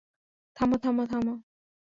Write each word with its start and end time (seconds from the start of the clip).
থামো 0.57 0.75
থামো 0.83 1.03
থামো। 1.11 1.33